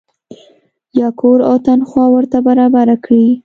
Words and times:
یا 0.99 1.07
کور 1.19 1.39
او 1.49 1.55
تنخوا 1.65 2.05
ورته 2.11 2.37
برابره 2.47 2.95
کړي. 3.05 3.25